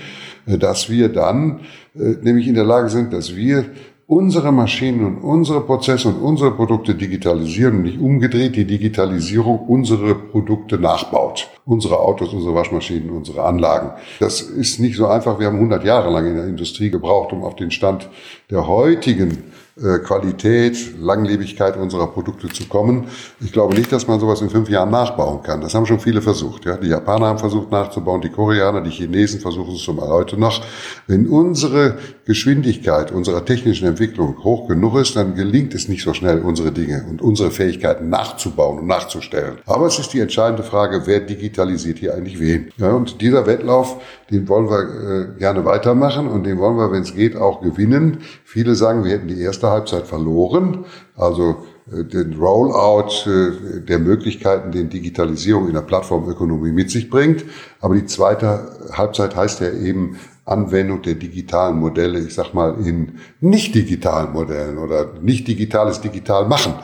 [0.46, 1.62] äh, dass wir dann
[1.96, 3.64] äh, nämlich in der Lage sind, dass wir
[4.10, 10.16] unsere Maschinen und unsere Prozesse und unsere Produkte digitalisieren und nicht umgedreht die Digitalisierung unsere
[10.16, 11.48] Produkte nachbaut.
[11.64, 13.92] Unsere Autos, unsere Waschmaschinen, unsere Anlagen.
[14.18, 15.38] Das ist nicht so einfach.
[15.38, 18.10] Wir haben 100 Jahre lang in der Industrie gebraucht, um auf den Stand
[18.50, 19.44] der heutigen
[19.82, 23.06] äh, Qualität, Langlebigkeit unserer Produkte zu kommen.
[23.40, 25.60] Ich glaube nicht, dass man sowas in fünf Jahren nachbauen kann.
[25.60, 26.66] Das haben schon viele versucht.
[26.66, 26.76] Ja?
[26.76, 30.62] Die Japaner haben versucht nachzubauen, die Koreaner, die Chinesen versuchen es schon mal heute noch.
[31.06, 31.96] Wenn unsere
[32.30, 37.04] Geschwindigkeit unserer technischen Entwicklung hoch genug ist, dann gelingt es nicht so schnell, unsere Dinge
[37.10, 39.58] und unsere Fähigkeiten nachzubauen und nachzustellen.
[39.66, 42.70] Aber es ist die entscheidende Frage, wer digitalisiert hier eigentlich wen?
[42.76, 47.02] Ja, und dieser Wettlauf, den wollen wir äh, gerne weitermachen und den wollen wir, wenn
[47.02, 48.18] es geht, auch gewinnen.
[48.44, 50.84] Viele sagen, wir hätten die erste Halbzeit verloren.
[51.16, 57.44] Also äh, den Rollout äh, der Möglichkeiten, den Digitalisierung in der Plattformökonomie mit sich bringt.
[57.80, 60.16] Aber die zweite Halbzeit heißt ja eben
[60.50, 66.46] Anwendung der digitalen Modelle, ich sag mal in nicht digitalen Modellen oder nicht digitales digital
[66.46, 66.74] machen.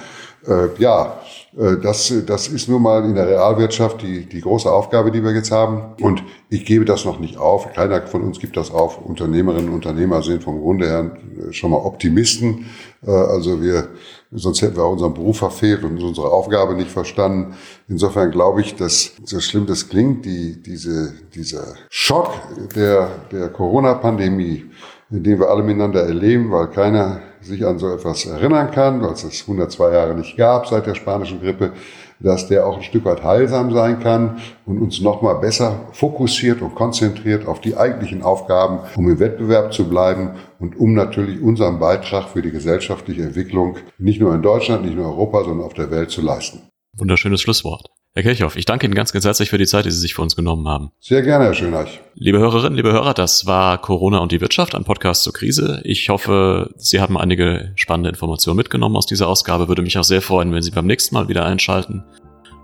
[0.46, 1.18] Äh, ja,
[1.57, 5.51] das, das ist nun mal in der Realwirtschaft die, die große Aufgabe, die wir jetzt
[5.51, 5.95] haben.
[6.03, 7.73] Und ich gebe das noch nicht auf.
[7.73, 9.01] Keiner von uns gibt das auf.
[9.01, 11.16] Unternehmerinnen und Unternehmer sind vom Grunde her
[11.53, 12.66] schon mal Optimisten.
[13.07, 13.88] Äh, also wir,
[14.33, 17.55] sonst hätten wir unseren Beruf verfehlt und unsere Aufgabe nicht verstanden.
[17.88, 22.35] Insofern glaube ich, dass so schlimm das klingt, die, diese, dieser Schock
[22.75, 24.66] der, der Corona-Pandemie,
[25.09, 29.24] den wir alle miteinander erleben, weil keiner sich an so etwas erinnern kann, weil es
[29.24, 31.72] es 102 Jahre nicht gab seit der spanischen Grippe,
[32.20, 36.74] dass der auch ein Stück weit heilsam sein kann und uns nochmal besser fokussiert und
[36.74, 42.28] konzentriert auf die eigentlichen Aufgaben, um im Wettbewerb zu bleiben und um natürlich unseren Beitrag
[42.28, 45.90] für die gesellschaftliche Entwicklung nicht nur in Deutschland, nicht nur in Europa, sondern auf der
[45.90, 46.62] Welt zu leisten.
[46.94, 47.90] Wunderschönes Schlusswort.
[48.16, 50.22] Herr Kirchhoff, ich danke Ihnen ganz, ganz herzlich für die Zeit, die Sie sich für
[50.22, 50.90] uns genommen haben.
[51.00, 52.00] Sehr gerne, Herr Schöneich.
[52.14, 55.83] Liebe Hörerinnen, liebe Hörer, das war Corona und die Wirtschaft, ein Podcast zur Krise.
[55.85, 59.68] Ich hoffe, Sie haben einige spannende Informationen mitgenommen aus dieser Ausgabe.
[59.68, 62.05] Würde mich auch sehr freuen, wenn Sie beim nächsten Mal wieder einschalten.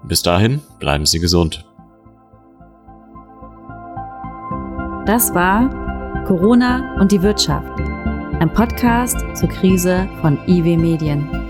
[0.05, 1.67] Bis dahin, bleiben Sie gesund.
[5.05, 7.79] Das war Corona und die Wirtschaft,
[8.41, 11.42] ein Podcast zur Krise von IW Medien.